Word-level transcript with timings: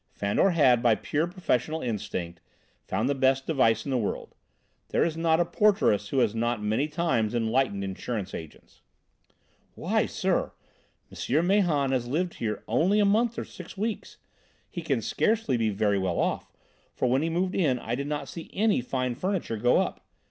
Fandor 0.15 0.49
had, 0.49 0.81
by 0.81 0.95
pure 0.95 1.27
professional 1.27 1.83
instinct, 1.83 2.41
found 2.87 3.07
the 3.07 3.13
best 3.13 3.45
device 3.45 3.85
in 3.85 3.91
the 3.91 3.99
world. 3.99 4.33
There 4.89 5.03
is 5.03 5.15
not 5.15 5.39
a 5.39 5.45
porteress 5.45 6.07
who 6.09 6.17
has 6.21 6.33
not 6.33 6.59
many 6.59 6.87
times 6.87 7.35
enlightened 7.35 7.83
insurance 7.83 8.33
agents. 8.33 8.81
"Why, 9.75 10.07
sir, 10.07 10.53
M. 11.11 11.45
Mahon 11.45 11.91
has 11.91 12.07
lived 12.07 12.33
here 12.37 12.63
only 12.67 12.99
a 12.99 13.05
month 13.05 13.37
or 13.37 13.45
six 13.45 13.77
weeks. 13.77 14.17
He 14.71 14.81
can 14.81 15.03
scarcely 15.03 15.55
be 15.55 15.69
very 15.69 15.99
well 15.99 16.19
off, 16.19 16.51
for 16.95 17.07
when 17.07 17.21
he 17.21 17.29
moved 17.29 17.53
in 17.53 17.77
I 17.77 17.93
did 17.93 18.07
not 18.07 18.27
see 18.27 18.49
any 18.53 18.81
fine 18.81 19.13
furniture 19.13 19.55
go 19.57 19.77
up. 19.79 20.03